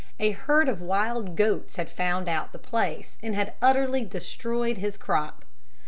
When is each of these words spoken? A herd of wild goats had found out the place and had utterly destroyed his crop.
A 0.19 0.31
herd 0.31 0.67
of 0.67 0.81
wild 0.81 1.35
goats 1.35 1.75
had 1.75 1.87
found 1.87 2.27
out 2.27 2.53
the 2.53 2.57
place 2.57 3.19
and 3.21 3.35
had 3.35 3.53
utterly 3.61 4.03
destroyed 4.03 4.77
his 4.77 4.97
crop. 4.97 5.45